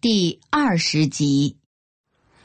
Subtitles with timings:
[0.00, 1.58] 第二十集，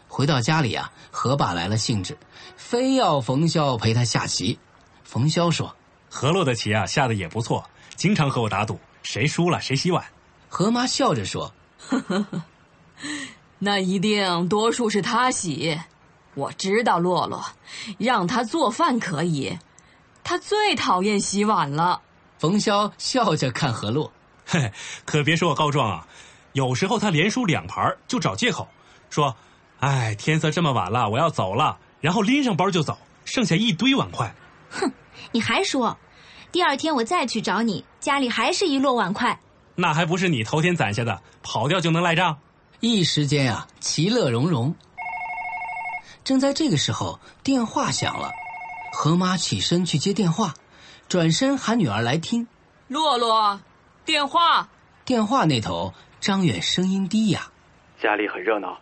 [0.10, 2.18] 回到家里啊，何爸来了兴致，
[2.58, 4.60] 非要冯潇陪他下棋。
[5.06, 5.74] 冯潇说
[6.12, 7.64] ：“何洛的棋啊，下的也不错，
[7.96, 10.04] 经常和我打赌，谁输了谁洗碗。”
[10.50, 12.44] 何妈笑着说：“呵呵呵，
[13.60, 15.80] 那一定多数是他洗。
[16.34, 17.42] 我知道洛洛，
[17.98, 19.58] 让他做饭可以，
[20.26, 22.02] 他最讨厌洗碗了。”
[22.38, 24.12] 冯潇笑着看何洛
[24.46, 24.74] ：“嘿，
[25.06, 26.06] 可别说我告状啊。”
[26.56, 28.66] 有时候他连输两盘就找借口，
[29.10, 29.36] 说
[29.82, 34.34] ：“哎，天色这么晚了，我要走了。”然后拎上包就走，剩下一堆碗筷。
[34.70, 34.90] 哼，
[35.34, 35.98] 你还说，
[36.54, 39.38] 第二天我再去找你，家里还是一摞碗筷。
[39.76, 42.38] 那还不是你头天攒下的，跑掉就能赖账？
[42.80, 44.74] 一时间啊，其乐融融。
[46.24, 48.32] 正在这个时候，电话响了，
[48.94, 50.54] 何妈起身去接电话，
[51.10, 52.48] 转身喊女儿来听
[52.88, 53.60] ：“洛洛，
[54.06, 54.70] 电话。”
[55.04, 55.94] 电话那头。
[56.26, 57.40] 张远声音低哑
[58.02, 58.80] ：“家里很热闹，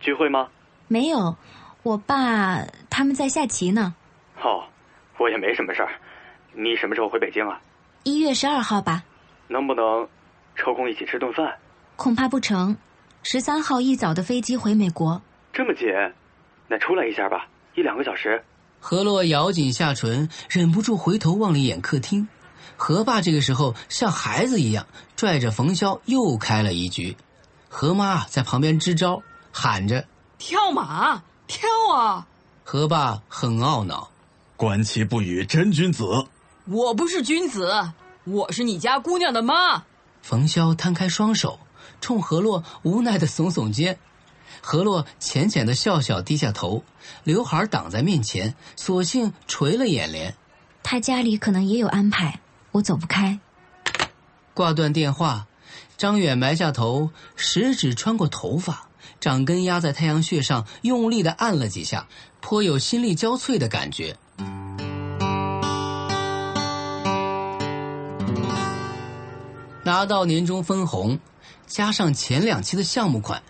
[0.00, 0.48] 聚会吗？
[0.88, 1.36] 没有，
[1.82, 3.94] 我爸他们在下棋呢。
[4.42, 4.64] 哦，
[5.18, 5.90] 我也没什么事儿。
[6.54, 7.60] 你什么时候回北京啊？
[8.04, 9.04] 一月十二号吧。
[9.46, 10.08] 能不能
[10.54, 11.54] 抽空一起吃顿饭？
[11.96, 12.74] 恐怕不成。
[13.22, 15.20] 十三号一早的飞机回美国。
[15.52, 15.88] 这么紧？
[16.66, 18.42] 那出来一下吧，一两个小时。
[18.80, 22.26] 何洛咬紧下唇，忍不住回头望了一眼客厅。
[22.76, 27.16] 何爸这个时候像孩子一样拽着冯潇又开了一局，
[27.68, 30.06] 何妈在旁边支招喊着
[30.38, 32.26] ：“跳马，跳啊！”
[32.62, 34.10] 何爸很懊恼
[34.56, 36.04] ：“观棋不语真君子。”
[36.66, 37.92] 我不是君子，
[38.24, 39.84] 我是你家姑娘的妈。
[40.20, 41.60] 冯潇摊开双手，
[42.00, 43.98] 冲何洛无奈的耸耸肩。
[44.60, 46.82] 何洛浅浅的笑笑，低下头，
[47.22, 50.34] 刘海挡在面前，索性垂了眼帘。
[50.82, 52.40] 他家里可能也有安排。
[52.76, 53.38] 我走不开。
[54.52, 55.46] 挂断电话，
[55.96, 58.88] 张远埋下头，食指穿过头发，
[59.18, 62.06] 掌根压在太阳穴上，用力的按了几下，
[62.40, 64.16] 颇有心力交瘁的感觉。
[69.82, 71.18] 拿到年终分红，
[71.66, 73.42] 加上前两期的项目款，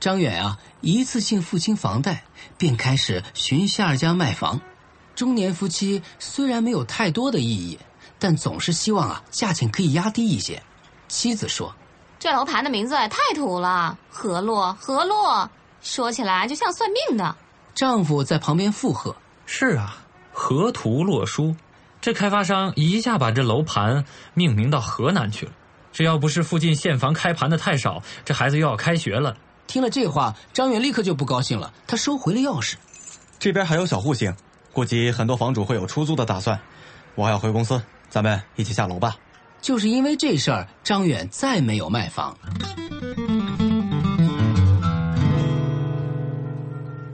[0.00, 2.24] 张远啊一次性付清房贷，
[2.58, 4.60] 便开始寻下二家卖房。
[5.14, 7.78] 中年夫妻虽然没有太多的意义。
[8.22, 10.62] 但总是希望啊，价钱可以压低一些。
[11.08, 11.74] 妻子说
[12.20, 15.50] ：“这楼盘的名字也太土了，河洛河洛，
[15.80, 17.34] 说起来就像算命的。”
[17.74, 19.96] 丈夫在旁边附和：“是啊，
[20.32, 21.56] 河图洛书，
[22.00, 25.52] 这开发商一下把这楼盘命名到河南去了。
[25.92, 32.74] 这要不是附近现房开盘的太少，这孩子又要开学了。”听了这话，张远立刻就不高兴了，他收回了钥匙。
[33.40, 34.32] 这边还有小户型，
[34.72, 36.60] 估计很多房主会有出租的打算。
[37.16, 37.82] 我还要回公司。
[38.12, 39.16] 咱们一起下楼吧。
[39.62, 42.36] 就是因为这事儿，张远再没有卖房。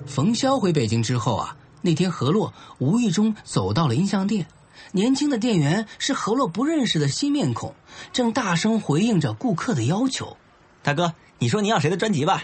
[0.05, 4.49] 冯潇回北京之后啊，那天何洛无意中走到了音像店，
[4.91, 7.73] 年轻的店员是何洛不认识的新面孔，
[8.13, 10.37] 正大声回应着顾客的要求
[10.83, 12.43] ：“大哥，你说你要谁的专辑吧？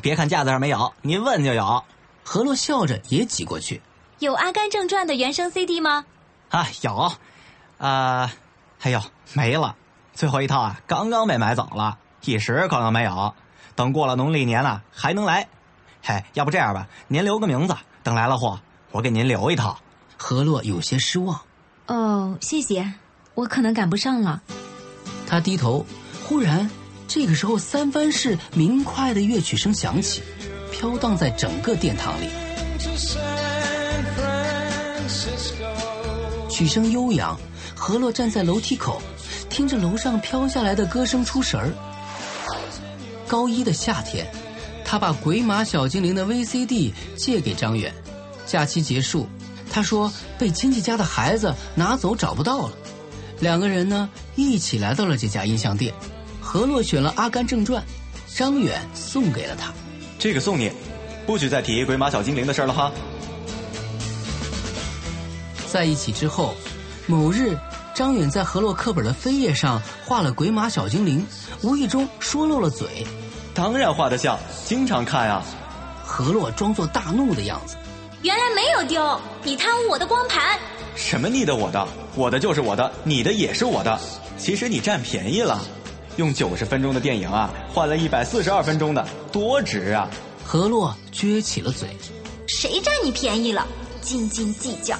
[0.00, 1.82] 别看架子上没有，您问就有。”
[2.22, 3.82] 何洛笑着也挤过去
[4.20, 6.04] ：“有《阿甘正传》的原声 CD 吗？”
[6.50, 7.10] 啊，有。
[7.78, 8.32] 啊，
[8.82, 9.00] 哎呦
[9.34, 9.76] 没了，
[10.14, 13.34] 最后一套啊，刚刚被买走了，一时可能没有，
[13.74, 15.48] 等过了农历年了还能来。
[16.02, 18.60] 嘿，要不这样吧，您留个名字，等来了货，
[18.92, 19.78] 我给您留一套。
[20.16, 21.40] 何洛有些失望。
[21.86, 22.94] 哦，谢谢，
[23.34, 24.40] 我可能赶不上了。
[25.26, 25.84] 他低头，
[26.24, 26.70] 忽然，
[27.06, 30.22] 这个时候三番市明快的乐曲声响起，
[30.72, 32.30] 飘荡在整个殿堂里。
[36.48, 37.38] 曲声悠扬。
[37.76, 39.00] 何洛站在楼梯口，
[39.50, 41.70] 听着楼上飘下来的歌声出神儿。
[43.28, 44.26] 高一的夏天，
[44.84, 47.94] 他把《鬼马小精灵》的 VCD 借给张远。
[48.46, 49.28] 假期结束，
[49.70, 52.72] 他说被亲戚家的孩子拿走找不到了。
[53.40, 55.92] 两个人呢一起来到了这家音像店。
[56.40, 57.82] 何洛选了《阿甘正传》，
[58.38, 59.72] 张远送给了他。
[60.18, 60.72] 这个送你，
[61.26, 62.90] 不许再提《鬼马小精灵》的事了哈。
[65.68, 66.54] 在一起之后。
[67.08, 67.56] 某日，
[67.94, 71.24] 张远在何洛课本的扉页上画了鬼马小精灵，
[71.62, 73.06] 无意中说漏了嘴。
[73.54, 75.44] 当然画得像，经常看啊。
[76.04, 77.76] 何洛装作大怒的样子。
[78.22, 80.58] 原来没有丢，你贪污我的光盘。
[80.96, 81.86] 什么你的我的，
[82.16, 83.96] 我的就是我的，你的也是我的。
[84.36, 85.60] 其实你占便宜了，
[86.16, 90.10] 用九十分钟的电影啊，换了一百四十二分钟的，多值啊！
[90.44, 91.88] 何洛撅起了嘴。
[92.48, 93.64] 谁占你便宜了？
[94.00, 94.96] 斤斤计较。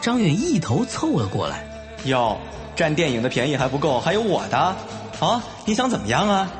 [0.00, 1.64] 张远一头凑了过来。
[2.04, 2.38] 哟，
[2.76, 4.56] 占电影的便宜还不够，还有我的。
[5.20, 6.50] 啊，你想怎么样啊？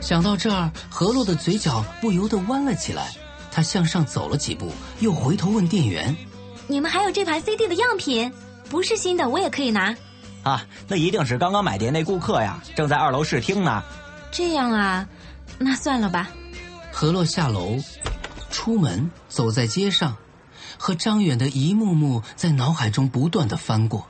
[0.00, 3.12] 想到这儿，何洛的嘴角不由得弯了起来。
[3.52, 6.16] 他向上走了几步，又回头问店员
[6.66, 8.32] ：“你们还有这盘 CD 的样品？
[8.68, 9.94] 不是新的，我也可以拿。”
[10.42, 13.82] 啊，那一定是刚刚买碟那顾客呀，正在二楼试听呢。
[14.30, 15.06] 这样啊，
[15.58, 16.28] 那算了吧。
[16.92, 17.76] 何洛下楼，
[18.50, 20.16] 出门，走在街上，
[20.80, 24.06] 和张远的一幕幕在脑海中不断的翻过。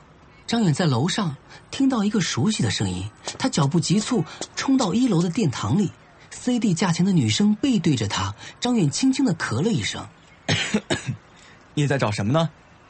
[0.47, 1.35] 张远在楼上
[1.69, 4.23] 听到一个熟悉的声音，他脚步急促，
[4.55, 5.91] 冲到一楼的殿堂里。
[6.29, 10.07] CD 架前的女生背对着他，张远轻轻的咳了一声：
[11.75, 12.49] “你在找什么呢？”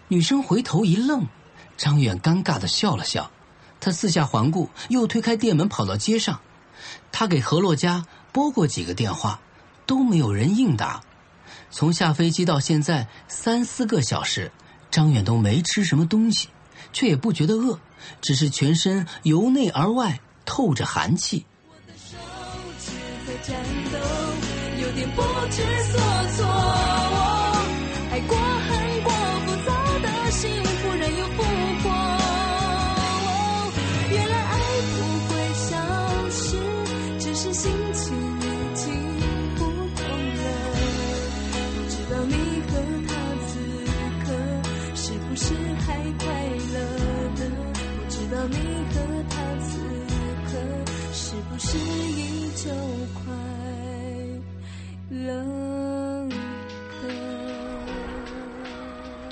[0.10, 1.26] 女生回头一愣，
[1.76, 3.32] 张远尴尬的笑了笑，
[3.80, 6.40] 他四下环顾，又推开店门跑到街上。
[7.12, 9.40] 他给何洛家拨过几个电话，
[9.88, 11.02] 都没有人应答。
[11.72, 14.52] 从下飞机到现在三四个小时，
[14.92, 16.50] 张远都没吃什么东西，
[16.92, 17.80] 却也不觉得饿，
[18.22, 21.46] 只是全身由内而外透着寒气。
[21.68, 22.18] 我的手
[22.80, 22.92] 指
[23.26, 23.56] 在颤
[23.92, 23.98] 抖，
[24.82, 26.11] 有点不知所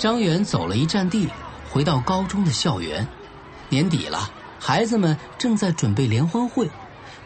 [0.00, 1.28] 张远走了一站地，
[1.70, 3.06] 回到高中的校园。
[3.68, 6.70] 年底了，孩子们正在准备联欢会，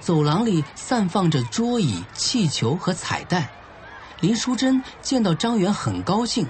[0.01, 3.49] 走廊里散放着桌椅、气球和彩带。
[4.19, 6.45] 林淑珍见到张远很高兴，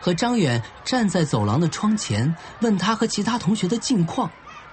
[0.00, 4.28] 和张远站在走廊的窗前，问他和其他同学的近况。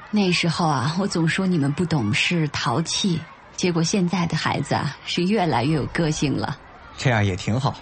[0.09, 3.21] 那时候啊，我总说你们不懂事、淘气，
[3.55, 6.57] 结果现在的孩子啊，是越来越有个性了。
[6.97, 7.75] 这样也挺好，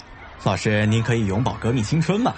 [0.44, 2.34] 老师，您可以永葆革命青春嘛？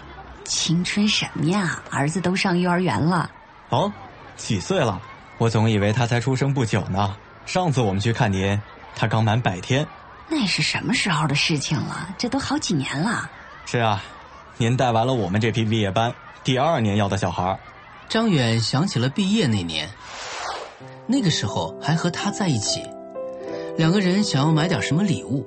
[0.47, 1.83] 青春什么呀？
[1.91, 3.29] 儿子都上幼儿园了。
[3.69, 3.91] 哦，
[4.35, 4.99] 几岁了？
[5.38, 7.15] 我总以为他才出生不久呢。
[7.45, 8.59] 上次我们去看您，
[8.95, 9.85] 他刚满百天。
[10.29, 12.09] 那是什么时候的事情了？
[12.17, 13.29] 这都好几年了。
[13.65, 14.03] 是啊，
[14.57, 16.13] 您带完了我们这批毕业班
[16.44, 17.59] 第二年要的小孩。
[18.09, 19.89] 张远想起了毕业那年，
[21.05, 22.81] 那个时候还和他在一起，
[23.77, 25.45] 两个人想要买点什么礼物。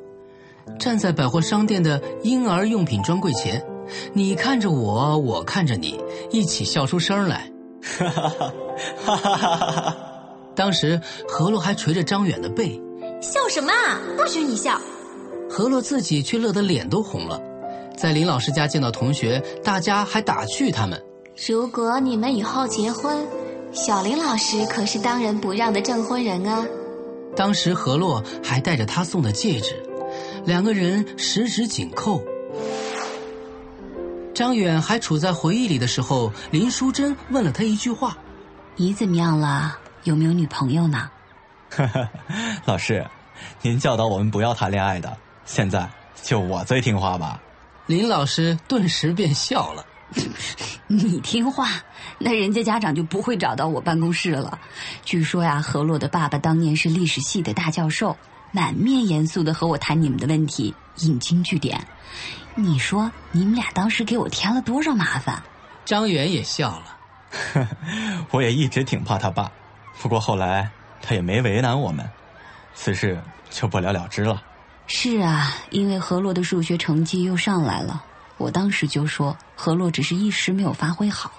[0.79, 3.63] 站在百货商店的婴儿用品专柜前，
[4.13, 5.99] 你看着我，我看着你，
[6.31, 7.51] 一起笑出声来。
[7.83, 9.97] 哈哈哈哈哈哈！
[10.55, 12.81] 当时何洛还捶着张远的背，
[13.21, 13.99] 笑什么啊？
[14.17, 14.79] 不许你笑！
[15.49, 17.41] 何洛自己却乐得脸都红了。
[17.97, 21.03] 在林老师家见到同学，大家还打趣他们：
[21.49, 23.27] 如果你们以后结婚，
[23.73, 26.65] 小林老师可是当仁不让的证婚人啊。
[27.35, 29.83] 当时何洛还戴着他送的戒指。
[30.45, 32.23] 两个人十指紧扣。
[34.41, 38.17] 张远还处在回忆里的时候，林淑珍问了他一句话
[38.75, 39.77] ：“你怎么样了？
[40.05, 41.11] 有没有女朋友呢？”
[42.65, 43.07] 老师，
[43.61, 45.87] 您教导我们不要谈恋爱的，现在
[46.23, 47.39] 就我最听话吧。
[47.85, 49.85] 林老师顿时便笑了：
[50.89, 51.69] “你听话，
[52.19, 54.59] 那人家家长就不会找到我办公室了。
[55.05, 58.17] 据说呀，何洛的爸爸当年是历史系的大教授。”
[58.53, 61.87] 满面严肃的和我谈你们的问题，引经据典。
[62.55, 65.43] 你说你们俩当时给我添了多少麻烦？
[65.85, 67.67] 张远也笑了。
[68.31, 69.51] 我也一直挺怕他爸，
[70.01, 72.09] 不过后来他也没为难我们，
[72.75, 74.43] 此事就不了了之了。
[74.87, 78.03] 是啊，因为何洛的数学成绩又上来了，
[78.37, 81.31] 我当时就说何洛只是一时没有发挥好。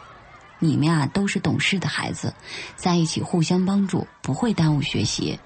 [0.60, 2.34] 你们呀都是懂事的孩子，
[2.76, 5.40] 在一起互相帮助，不会耽误学习。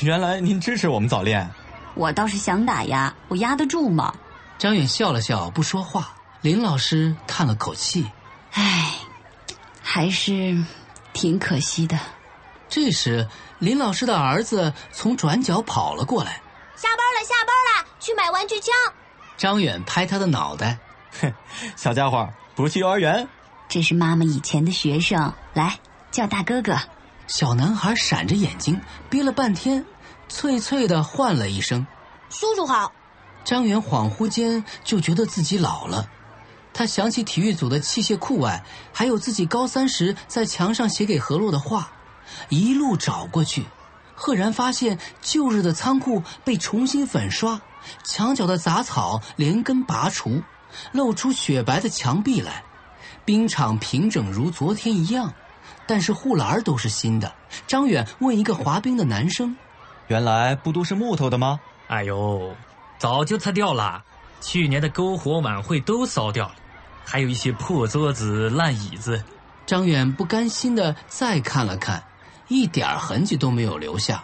[0.00, 1.48] 原来您支持我们早恋，
[1.94, 4.14] 我倒是想打压，我压得住吗？
[4.58, 6.14] 张远笑了笑，不说话。
[6.40, 8.10] 林老师叹了口气
[8.52, 8.94] ：“唉，
[9.82, 10.56] 还是
[11.12, 11.98] 挺可惜的。”
[12.68, 16.40] 这时，林老师的儿子从转角跑了过来
[16.74, 18.72] ：“下班了，下班了，去买玩具枪。”
[19.36, 20.78] 张远拍他的脑袋
[21.20, 21.32] ：“哼，
[21.76, 23.28] 小家伙，不去幼儿园？
[23.68, 25.78] 这是妈妈以前的学生，来
[26.10, 26.76] 叫大哥哥。”
[27.28, 29.84] 小男孩闪着眼睛，憋了半天，
[30.32, 31.86] 脆脆的唤了一声
[32.30, 32.90] ：“叔叔好。”
[33.44, 36.08] 张远恍惚间就觉得自己老了。
[36.72, 41.92] 他想起体育组的器械库外还有自己高三时在墙上写给何洛的话，
[42.48, 43.66] 一路找过去，
[44.14, 47.60] 赫然发现旧日的仓库被重新粉刷，
[48.02, 50.42] 墙角的杂草连根拔除，
[50.92, 52.64] 露出雪白的墙壁来。
[53.26, 55.34] 冰场平整如昨天一样，
[55.86, 57.34] 但是护栏都是新的。
[57.66, 59.54] 张远问一个滑冰的男生
[60.12, 62.54] ：“原来不都是木头的吗？”“哎呦，
[62.98, 64.04] 早就拆掉了，
[64.42, 66.54] 去年的篝火晚会都烧掉了。”
[67.02, 69.24] 还有一些破桌子、烂椅子，
[69.64, 72.04] 张远不甘心的再看了看，
[72.48, 74.22] 一点痕迹都没有留下。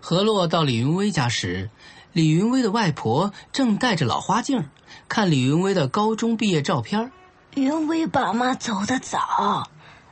[0.00, 1.70] 何洛到李云威家时，
[2.12, 4.64] 李云威的外婆正戴着老花镜
[5.08, 7.12] 看李云威的高中毕业照片。
[7.54, 9.68] 云威爸妈走得早，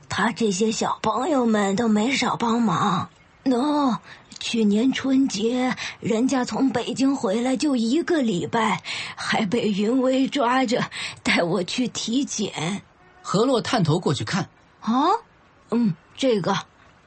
[0.08, 3.08] 他这些小朋友们都没少帮忙。
[3.44, 3.96] 喏。
[4.42, 8.82] 去年春节，人家从北京回来就一个礼拜，
[9.14, 10.82] 还被云威抓着
[11.22, 12.80] 带我去体检。
[13.20, 14.48] 何洛探头过去看，
[14.80, 15.10] 啊，
[15.70, 16.56] 嗯，这个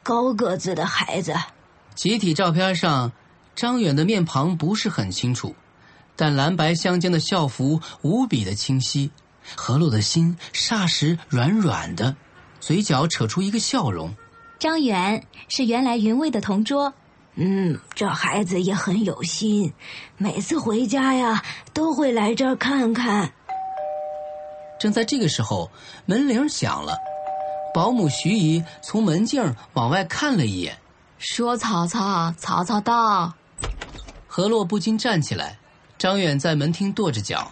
[0.03, 1.33] 高个子的孩子。
[1.95, 3.11] 集体照片上，
[3.55, 5.55] 张远的面庞不是很清楚，
[6.15, 9.09] 但蓝白相间的校服无比的清晰。
[9.55, 12.15] 何洛的心霎时软软的，
[12.59, 14.13] 嘴角扯出一个笑容。
[14.59, 16.93] 张远是原来云卫的同桌。
[17.35, 19.73] 嗯，这孩子也很有心，
[20.17, 23.33] 每次回家呀都会来这儿看看。
[24.79, 25.71] 正在这个时候，
[26.05, 26.95] 门铃响了，
[27.73, 30.77] 保姆徐姨从门镜往外看了一眼，
[31.17, 33.33] 说：“曹操，曹操到。”
[34.27, 35.57] 何洛不禁站起来，
[35.97, 37.51] 张远在门厅跺着脚，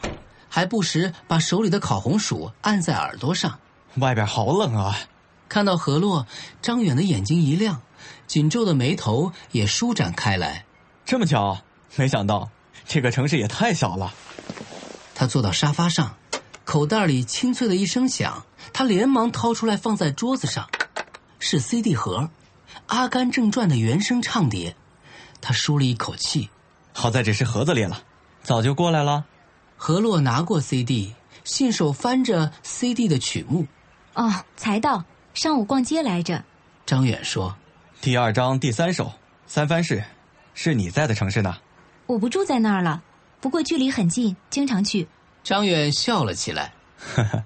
[0.53, 3.57] 还不时把手里的烤红薯按在耳朵上。
[3.95, 4.99] 外边好冷啊！
[5.47, 6.27] 看到何洛，
[6.61, 7.81] 张远的眼睛一亮。
[8.27, 10.65] 紧皱的眉头也舒展开来，
[11.05, 11.61] 这么巧，
[11.95, 12.49] 没想到
[12.85, 14.13] 这个城市也太小了。
[15.15, 16.17] 他坐到沙发上，
[16.65, 20.69] 口袋里清脆的一声响，他连忙掏出来放在桌子上，
[21.39, 22.19] 是 CD 盒，
[22.87, 24.75] 《阿甘正传》的原声唱碟。
[25.39, 26.49] 他舒了一口气，
[26.93, 28.01] 好在只是盒子裂了，
[28.43, 29.25] 早就过来了。
[29.83, 31.11] 何洛拿过 CD，
[31.43, 33.65] 信手翻着 CD 的曲目。
[34.13, 36.43] 哦，才到，上午逛街来着。
[36.85, 37.57] 张远说。
[37.99, 39.11] 第二章第三首，
[39.47, 40.03] 三藩市，
[40.53, 41.57] 是你在的城市呢。
[42.05, 43.01] 我不住在那儿了，
[43.39, 45.07] 不过距离很近，经常去。
[45.43, 46.71] 张远笑了起来。
[47.15, 47.43] 呵 呵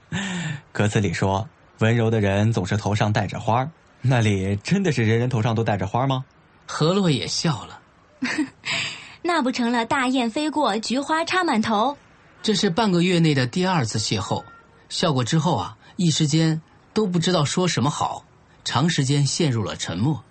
[0.73, 1.47] 歌词里说
[1.79, 3.65] ：“温柔的人总是头上戴着花
[4.01, 6.25] 那里真的是人人头上都戴着花吗？
[6.67, 7.79] 何洛也笑了。
[9.23, 11.97] 那不成了大雁飞过，菊花插满头。
[12.45, 14.43] 这是半个月内的第二次邂逅，
[14.87, 16.61] 笑过之后啊，一时间
[16.93, 18.23] 都不知道说什么好，
[18.63, 20.23] 长时间陷入了沉默。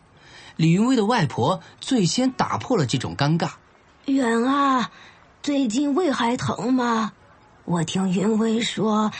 [0.55, 3.55] 李云威的外婆最先打破了这种尴尬。
[4.05, 4.93] 远啊，
[5.43, 7.15] 最近胃还疼吗？
[7.65, 9.11] 我听云威说，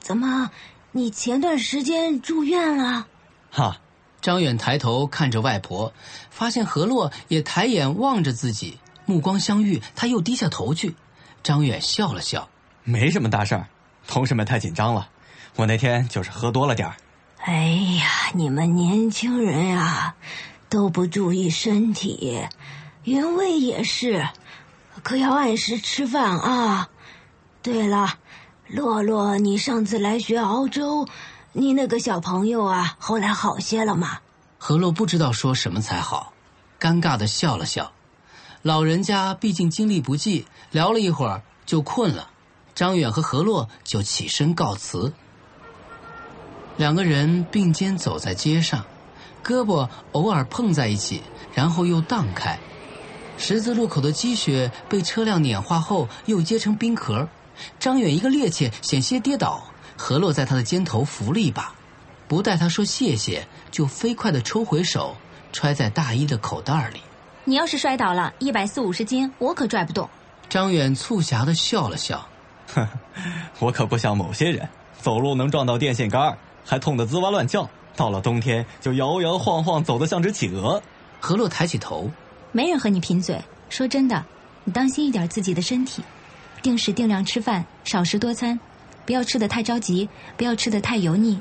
[0.00, 0.50] 怎么
[0.90, 3.06] 你前段时间住院了？
[3.52, 3.76] 哈，
[4.20, 5.92] 张远抬头看着外婆，
[6.30, 10.96] 发现何洛也抬眼望着自己，目光相遇，他又低下头去。
[11.42, 12.48] 张远笑了笑，
[12.84, 13.66] 没什么大事儿，
[14.06, 15.08] 同事们太紧张了，
[15.56, 16.96] 我那天就是喝多了点儿。
[17.42, 17.68] 哎
[17.98, 20.14] 呀，你们年轻人呀！
[20.68, 22.46] 都不注意身体，
[23.02, 24.28] 云卫也是，
[25.02, 26.88] 可要按时吃饭啊。
[27.62, 28.14] 对了，
[28.68, 31.08] 洛洛，你上次来学熬粥，
[31.52, 34.20] 你那个小朋友啊，后来好些了吗？
[34.58, 36.32] 何洛不知道说什么才好，
[36.78, 37.90] 尴尬的笑了笑。
[38.62, 42.28] 老人家毕竟精力不济，聊了一会儿就困了。
[42.74, 45.12] 张远和何洛就起身告辞，
[46.76, 48.84] 两个人并肩走在街上。
[49.42, 51.22] 胳膊偶尔碰在一起，
[51.54, 52.58] 然后又荡开。
[53.38, 57.26] 十字路口的积雪被车辆碾化后又结成冰壳。
[57.78, 59.64] 张远一个趔趄，险些跌倒。
[59.96, 61.74] 何洛在他的肩头扶了一把，
[62.28, 65.16] 不待他说谢谢，就飞快地抽回手，
[65.52, 67.00] 揣在大衣的口袋里。
[67.50, 70.08] 你要是摔倒了，一百四五十斤，我可拽不动。
[70.48, 72.24] 张远促狭的笑了笑，
[72.72, 72.88] 呵呵，
[73.58, 74.68] 我可不像某些人，
[75.00, 77.68] 走路能撞到电线杆，还痛得吱哇乱叫。
[77.96, 80.80] 到了冬天就摇摇晃晃，走得像只企鹅。
[81.18, 82.08] 何洛抬起头，
[82.52, 83.42] 没人和你贫嘴。
[83.68, 84.24] 说真的，
[84.62, 86.04] 你当心一点自己的身体，
[86.62, 88.60] 定时定量吃饭，少食多餐，
[89.04, 91.40] 不要吃得太着急，不要吃得太油腻。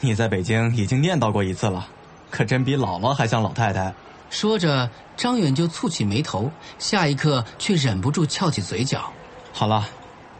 [0.00, 1.86] 你在北京已经念叨过一次了，
[2.30, 3.92] 可真比姥姥还像老太太。
[4.32, 9.12] 说着，张远就蹙起眉头，下一刻却忍不住翘起嘴角。
[9.52, 9.86] 好了，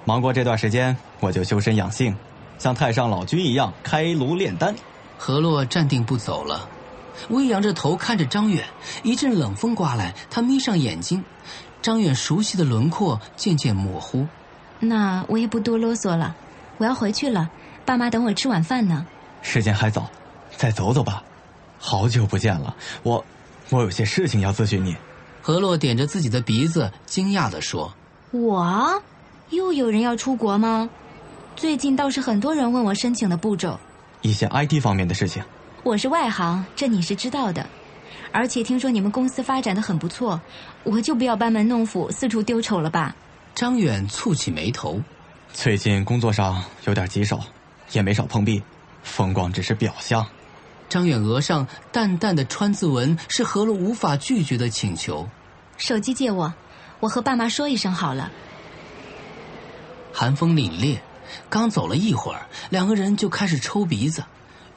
[0.07, 2.17] 忙过这段时间，我就修身养性，
[2.59, 4.75] 像太上老君一样开炉炼丹。
[5.19, 6.67] 何洛站定不走了，
[7.29, 8.65] 微扬着头看着张远。
[9.03, 11.23] 一阵冷风刮来，他眯上眼睛，
[11.83, 14.27] 张远熟悉的轮廓渐渐模糊。
[14.81, 16.35] 那我也不多啰嗦了，
[16.79, 17.51] 我要回去了。
[17.85, 19.07] 爸妈等我吃晚饭呢。
[19.43, 20.11] 时间还早，
[20.57, 21.23] 再走走吧。
[21.79, 23.23] 好久不见了，我，
[23.71, 24.97] 我有些事情要咨询你。
[25.41, 27.93] 何洛点着自己的鼻子，惊讶地说
[28.31, 29.03] ：“我，
[29.51, 30.89] 又有人要出国吗？
[31.57, 33.79] 最近倒是很多人问我申请的步骤。”
[34.23, 35.43] 一些 IT 方面的事情，
[35.83, 37.67] 我是外行，这你是知道的。
[38.31, 40.41] 而且听说你们公司发展的很不错，
[40.85, 43.15] 我就不要班门弄斧、四处丢丑了吧？
[43.55, 45.01] 张远蹙起眉头，
[45.53, 47.41] 最近工作上有点棘手，
[47.91, 48.63] 也没少碰壁，
[49.03, 50.25] 风光只是表象。
[50.93, 55.27] 张远额上淡淡的川字纹是何洛无法拒绝的请求。
[55.79, 56.53] 手机借我，
[57.01, 58.31] 我和爸妈说一声好了。
[60.13, 60.99] 寒风凛冽。
[61.49, 64.23] 刚走了一会儿，两个人就开始抽鼻子。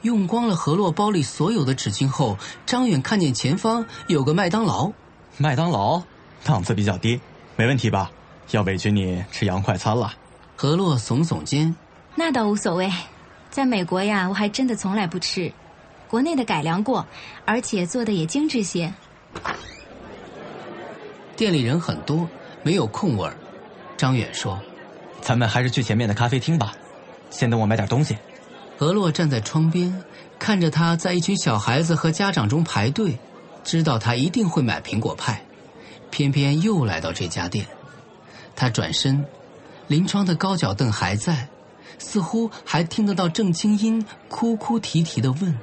[0.00, 4.90] 用光了何洛包里所有的纸巾后，张远看见前方有个麦当劳。
[5.36, 6.02] 麦当劳
[6.44, 7.20] 档次比较低，
[7.56, 8.10] 没问题吧？
[8.52, 10.14] 要委屈你吃洋快餐了。
[10.56, 11.76] 何洛耸耸肩，
[12.14, 12.90] 那倒无所谓。
[13.50, 15.52] 在美国呀，我还真的从来不吃，
[16.08, 17.06] 国内的改良过，
[17.44, 18.92] 而且做的也精致些。
[21.36, 22.28] 店里人很多，
[22.62, 23.36] 没有空位儿。
[23.96, 24.60] 张远说。
[25.22, 26.72] 咱们还是去前面的咖啡厅吧，
[27.30, 28.16] 先等我买点东西。
[28.78, 30.04] 何洛站在窗边，
[30.38, 33.18] 看着他在一群小孩子和家长中排队，
[33.64, 35.42] 知道他一定会买苹果派，
[36.10, 37.66] 偏偏又来到这家店。
[38.54, 39.24] 他转身，
[39.88, 41.48] 临窗的高脚凳还在，
[41.98, 45.58] 似乎还听得到郑清音哭哭啼啼的问：“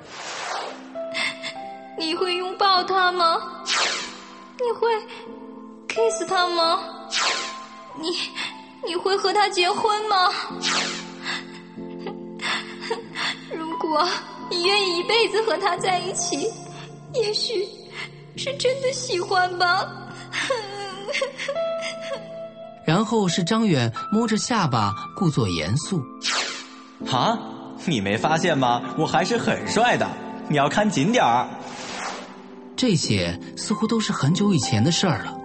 [1.98, 3.38] 你会拥抱他吗？
[4.58, 4.88] 你会
[5.88, 6.80] kiss 他吗？
[8.00, 8.08] 你？”
[8.86, 10.30] 你会和他结婚吗？
[13.56, 14.06] 如果
[14.50, 16.52] 你愿意一辈子和他在一起，
[17.14, 17.66] 也许
[18.36, 19.90] 是真的喜欢吧。
[22.86, 26.04] 然后是张远摸着下巴，故作严肃
[27.12, 27.38] ：“啊，
[27.86, 28.82] 你没发现吗？
[28.98, 30.08] 我还是很帅的，
[30.50, 31.48] 你要看紧点儿。”
[32.76, 35.38] 这些似乎都是很久以前的事儿了。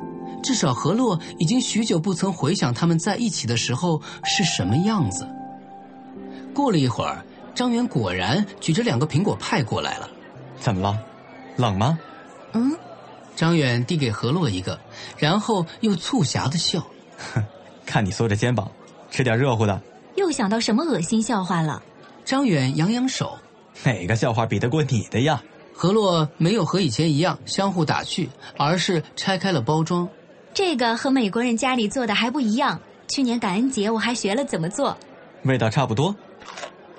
[0.42, 5.29] 至少何洛已经许久不曾回想他们在一起的时候是什么样子。
[6.55, 7.24] 过了一会儿，
[7.55, 10.09] 张远果然举着两个苹果派过来了。
[10.59, 10.98] 怎么了？
[11.57, 11.98] 冷吗？
[12.53, 12.77] 嗯。
[13.37, 14.81] 张远递给何洛一个，
[15.16, 16.85] 然后又促狭的笑。
[17.18, 17.42] 哼，
[17.85, 18.70] 看你缩着肩膀，
[19.11, 19.81] 吃点热乎的。
[20.16, 21.83] 又想到什么恶心笑话了？
[22.24, 23.37] 张远扬扬手。
[23.85, 25.42] 哪个笑话比得过你的呀？
[25.72, 30.09] 何洛没有和以前一样相互打趣，而是拆开了包装。
[30.52, 32.81] 这个和美国人家里做的还不一样。
[33.07, 34.96] 去年感恩节我还学了怎么做，
[35.44, 36.14] 味道差不多。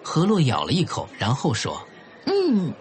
[0.02, 1.80] 何洛咬了一口，然后说
[2.26, 2.74] ：“嗯，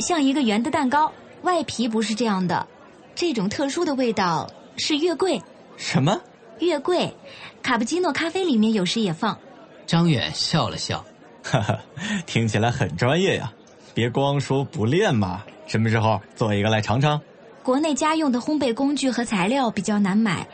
[0.00, 1.10] 像一个圆的蛋糕，
[1.42, 2.66] 外皮不是这样的。
[3.14, 5.40] 这种特殊的味道是月桂。
[5.76, 6.20] 什么？
[6.60, 7.14] 月桂？
[7.62, 9.38] 卡布奇诺咖啡里面有时也放。”
[9.86, 11.04] 张远笑了笑，
[11.42, 11.78] 哈哈，
[12.26, 13.52] 听起来很专业呀。
[13.94, 17.20] 别光说不练嘛，什么时候做一个来尝尝？
[17.62, 20.46] 国内家用的烘焙工具和材料比较难买，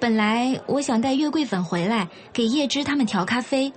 [0.00, 3.72] 本来我想带月桂粉回来给叶芝他们调咖啡。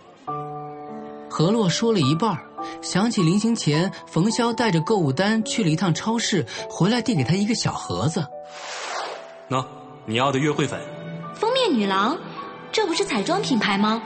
[1.29, 2.37] 何洛说了一半，
[2.81, 8.25] 想起临行前冯潇带着购物单去了一趟超市，回来递给他一个小盒子。
[9.49, 9.65] 喏，
[10.05, 10.79] 你要的月桂粉。
[11.71, 12.17] 女郎，
[12.71, 14.01] 这不是彩妆品牌吗？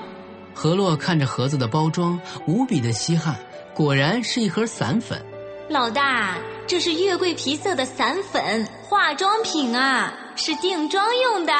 [0.54, 3.36] 何洛看着盒子的包装，无比的稀罕，
[3.73, 5.21] 果然是一盒散粉。
[5.69, 6.38] 老大。
[6.67, 11.54] 这是月桂皮色的散粉化妆品啊，是定妆用的。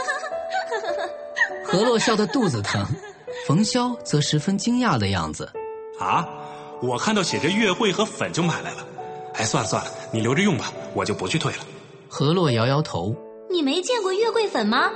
[1.62, 2.82] 何洛笑得肚子疼，
[3.46, 5.52] 冯潇则十分惊讶的样子。
[6.00, 6.26] 啊，
[6.80, 8.86] 我看到写着月桂和粉就买来了。
[9.34, 11.58] 哎，算了算了，你留着用吧，我就不去退了。
[12.08, 13.14] 何洛摇摇头。
[13.50, 14.90] 你没见过月桂粉吗？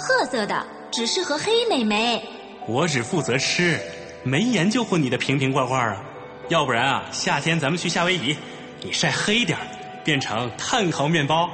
[0.00, 2.26] 褐色的，只适合黑美眉。
[2.66, 3.78] 我只负责吃，
[4.22, 6.02] 没研究过你的瓶瓶罐罐啊。
[6.48, 8.34] 要不然啊，夏天咱们去夏威夷，
[8.82, 9.58] 你晒黑点
[10.02, 11.50] 变成碳烤面包。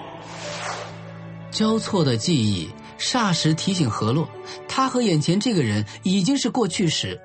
[1.51, 4.29] 交错的记忆霎时提醒何洛，
[4.69, 7.21] 他和眼前这个人已经是过去时。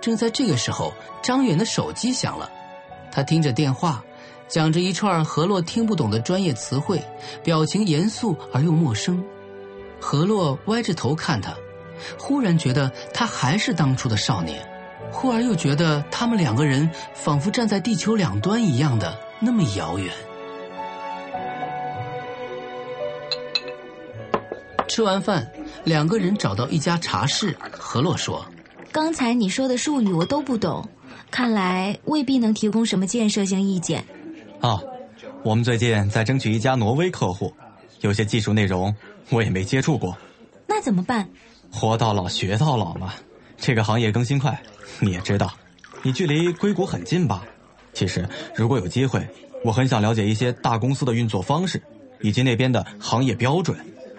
[0.00, 2.50] 正在这个时候，张远的手机响了，
[3.12, 4.02] 他听着电话，
[4.48, 7.02] 讲着一串何洛听不懂的专业词汇，
[7.42, 9.22] 表情严肃而又陌生。
[10.06, 11.56] 何洛歪着头看他，
[12.18, 14.62] 忽然觉得他还是当初的少年。
[15.10, 20.12] 忽而又觉得他们两个人仿佛站在地球两端一样的那么遥远。
[24.86, 25.50] 吃完饭，
[25.84, 27.56] 两个人找到一家茶室。
[27.72, 28.44] 何洛说
[28.92, 30.86] ：“刚才你说的术语我都不懂，
[31.30, 34.04] 看来未必能提供什么建设性意见。
[34.60, 34.84] 哦，
[35.42, 37.54] 我们最近在争取一家挪威客户，
[38.02, 38.94] 有些技术内容
[39.30, 40.16] 我也没接触过。
[40.66, 41.28] 那怎么办？
[41.70, 43.14] 活到老学到老嘛。
[43.56, 44.60] 这个行业更新快，
[45.00, 45.52] 你也知道。
[46.02, 47.44] 你距离硅谷很近吧？
[47.92, 49.26] 其实如果有机会，
[49.64, 51.82] 我很想了解一些大公司的运作方式，
[52.20, 53.76] 以及那边的行业标准。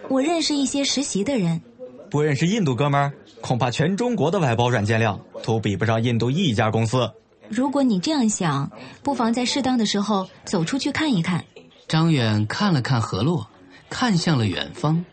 [0.09, 1.61] 我认识一些实习的人。
[2.09, 7.11] 不认识印度哥们儿，恐怕全中国的外包软件量都比不上印度一家公司。
[7.49, 8.71] 如果你这样想，
[9.03, 11.43] 不妨在适当的时候走出去看一看。
[11.87, 13.47] 张远看了看河洛，
[13.89, 15.03] 看向了远方。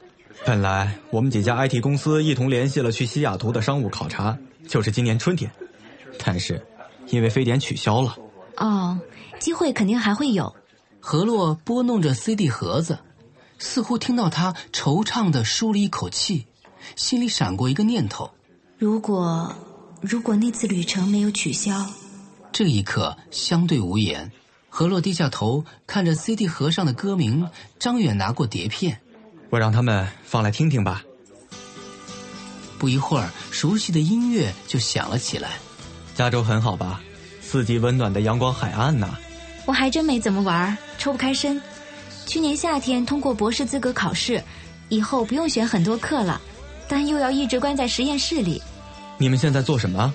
[0.44, 5.50] 本来我们几家 IT 公司一同联系了去西雅图的商务考察，就是今年春天，
[6.24, 6.61] 但是
[7.08, 8.16] 因为非典取消了。
[8.56, 8.98] 哦，
[9.38, 10.54] 机会肯定还会有。
[10.98, 12.98] 何洛拨弄着 CD 盒子，
[13.58, 16.46] 似乎听到他惆怅的舒了一口气，
[16.96, 18.30] 心里闪过一个念头：
[18.78, 19.54] 如果，
[20.00, 21.87] 如果那次旅程没有取消，
[22.52, 24.30] 这一刻相对无言。
[24.74, 27.46] 何洛低下头看着 CD 盒上的歌名，
[27.78, 28.98] 张远拿过碟片。
[29.50, 31.02] 我让他们放来听听吧。
[32.78, 35.50] 不一会儿，熟悉的音乐就响了起来。
[36.14, 37.02] 加州很好吧？
[37.42, 39.18] 四季温暖的阳光海岸呐。
[39.66, 41.61] 我还真没怎么玩，抽不开身。
[42.24, 44.42] 去年夏天通过博士资格考试，
[44.88, 46.40] 以后不用选很多课了，
[46.88, 48.62] 但又要一直关在实验室里。
[49.18, 50.14] 你们现在做什么？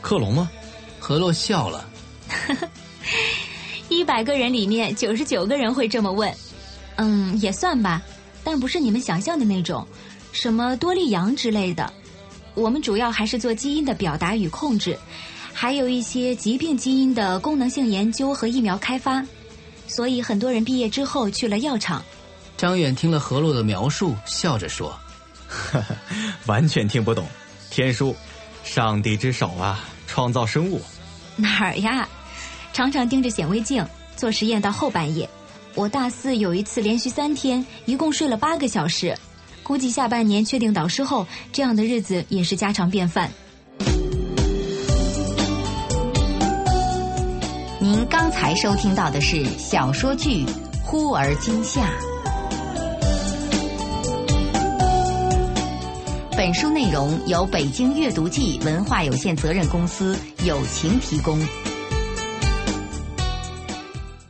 [0.00, 0.50] 克隆吗？
[0.98, 1.86] 何洛笑了。
[4.00, 6.34] 一百个人里面九十九个人会这么问。
[6.96, 8.00] 嗯，也算吧。
[8.42, 9.86] 但不是你们想象的那种，
[10.32, 11.92] 什么多利羊之类的。
[12.54, 14.98] 我们主要还是做基因的表达与控制，
[15.52, 19.22] 还有一些疾病基因的功能性研究和疫苗开发。
[19.86, 22.02] 所以很多人毕业之后去了药厂。
[22.56, 24.98] 张远听了何洛的描述，笑着说：
[26.46, 27.26] “完全听不懂。
[27.70, 28.16] 天书，
[28.64, 30.80] 上帝之手啊，创造生物。
[31.36, 32.08] 哪儿呀？
[32.72, 33.84] 常常盯着显微镜
[34.16, 35.28] 做实验到后半夜。”
[35.76, 39.16] 我大四有一次连续三天，一共睡了八个小时。
[39.62, 43.30] 估计下半年确定导师后，这样的日子也是家常便饭。
[47.78, 50.44] 您刚才收听到的是小说剧
[50.84, 51.82] 《忽而今夏》，
[56.36, 61.40] 本书内容由北京阅读记文化有限责任公司友情提供。